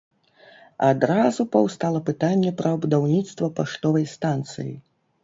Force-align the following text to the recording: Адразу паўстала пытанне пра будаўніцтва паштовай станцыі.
Адразу 0.91 1.43
паўстала 1.55 2.01
пытанне 2.09 2.53
пра 2.63 2.71
будаўніцтва 2.87 3.51
паштовай 3.61 4.05
станцыі. 4.15 4.73